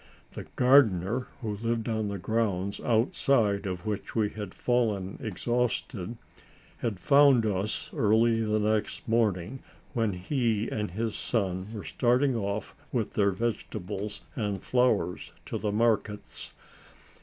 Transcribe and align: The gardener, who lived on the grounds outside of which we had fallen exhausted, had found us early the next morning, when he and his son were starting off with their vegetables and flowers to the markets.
The 0.31 0.45
gardener, 0.55 1.27
who 1.41 1.57
lived 1.57 1.87
on 1.87 2.07
the 2.07 2.17
grounds 2.17 2.79
outside 2.79 3.67
of 3.67 3.85
which 3.85 4.15
we 4.15 4.31
had 4.31 4.51
fallen 4.51 5.19
exhausted, 5.21 6.17
had 6.77 6.99
found 6.99 7.45
us 7.45 7.91
early 7.93 8.41
the 8.43 8.57
next 8.57 9.07
morning, 9.07 9.59
when 9.93 10.13
he 10.13 10.67
and 10.71 10.89
his 10.89 11.13
son 11.15 11.71
were 11.71 11.83
starting 11.83 12.35
off 12.35 12.73
with 12.91 13.13
their 13.13 13.29
vegetables 13.29 14.21
and 14.35 14.63
flowers 14.63 15.33
to 15.45 15.59
the 15.59 15.71
markets. 15.71 16.51